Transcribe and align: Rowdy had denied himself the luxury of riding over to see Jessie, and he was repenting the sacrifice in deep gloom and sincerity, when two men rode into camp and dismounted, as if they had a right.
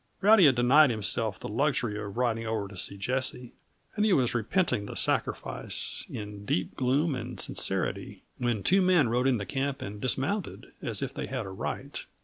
Rowdy 0.19 0.45
had 0.47 0.55
denied 0.55 0.89
himself 0.89 1.39
the 1.39 1.47
luxury 1.47 1.95
of 1.95 2.17
riding 2.17 2.47
over 2.47 2.67
to 2.67 2.75
see 2.75 2.97
Jessie, 2.97 3.53
and 3.95 4.03
he 4.03 4.13
was 4.13 4.33
repenting 4.33 4.87
the 4.87 4.95
sacrifice 4.95 6.07
in 6.09 6.43
deep 6.43 6.75
gloom 6.75 7.13
and 7.13 7.39
sincerity, 7.39 8.23
when 8.39 8.63
two 8.63 8.81
men 8.81 9.09
rode 9.09 9.27
into 9.27 9.45
camp 9.45 9.79
and 9.79 10.01
dismounted, 10.01 10.71
as 10.81 11.03
if 11.03 11.13
they 11.13 11.27
had 11.27 11.45
a 11.45 11.49
right. 11.49 12.03